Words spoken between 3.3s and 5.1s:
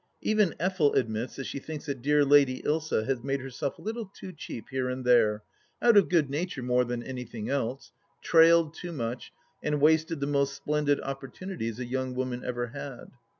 herself a little too cheap here and